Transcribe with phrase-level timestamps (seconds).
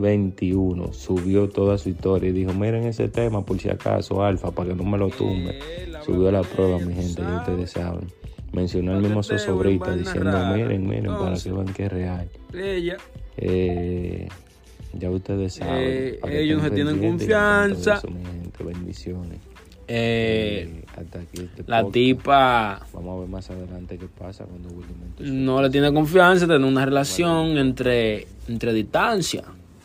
[0.00, 4.70] 21 subió toda su historia y dijo, miren ese tema por si acaso, Alfa, para
[4.70, 5.58] que no me lo tumbe.
[6.04, 8.08] Subió la prueba, mi gente, ya ustedes saben.
[8.52, 12.28] Mencionó el mismo Sosobrita diciendo, miren, miren, para que vean que es real.
[12.52, 12.96] Ella.
[13.36, 14.28] Eh,
[14.94, 15.82] ya ustedes saben.
[15.82, 17.98] Eh, ellos no tienen confianza.
[17.98, 19.38] eso, mi gente, bendiciones.
[19.92, 21.92] Eh, hasta aquí este la podcast.
[21.92, 24.68] tipa Vamos a ver más adelante qué pasa cuando
[25.18, 29.42] no le tiene confianza tener una relación entre, entre distancia.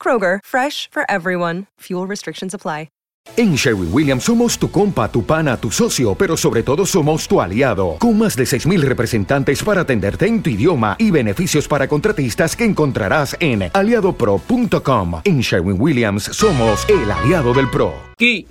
[0.00, 1.66] Kroger, fresh for everyone.
[1.80, 2.88] Fuel restrictions apply.
[3.36, 7.40] En Sherwin Williams somos tu compa, tu pana, tu socio, pero sobre todo somos tu
[7.40, 12.56] aliado, con más de 6.000 representantes para atenderte en tu idioma y beneficios para contratistas
[12.56, 15.20] que encontrarás en aliadopro.com.
[15.24, 17.92] En Sherwin Williams somos el aliado del PRO.
[18.14, 18.46] Aquí.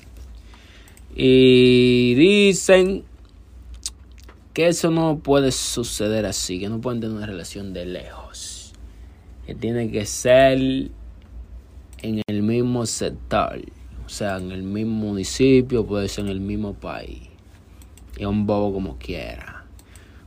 [1.16, 3.03] Y dicen
[4.53, 8.73] que eso no puede suceder así, que no pueden tener una relación de lejos.
[9.45, 10.91] Que tiene que ser
[12.02, 13.62] en el mismo sector.
[14.06, 17.30] O sea, en el mismo municipio, puede ser en el mismo país.
[18.18, 19.66] Y un bobo como quiera.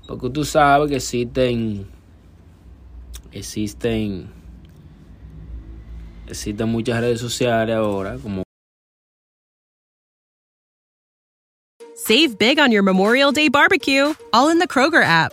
[0.07, 1.87] Porque tú sabes que existen.
[3.33, 4.31] Existen.
[6.27, 8.43] Existen muchas redes sociales ahora, como
[11.97, 15.33] Save big on your Memorial Day barbecue, all in the Kroger app.